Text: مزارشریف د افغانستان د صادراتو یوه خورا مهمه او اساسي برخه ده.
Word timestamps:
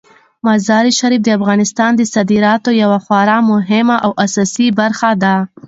مزارشریف 0.45 1.21
د 1.23 1.27
افغانستان 1.39 1.91
د 1.95 2.01
صادراتو 2.13 2.69
یوه 2.83 2.99
خورا 3.05 3.37
مهمه 3.51 3.95
او 4.05 4.11
اساسي 4.25 4.67
برخه 4.79 5.09
ده. 5.23 5.35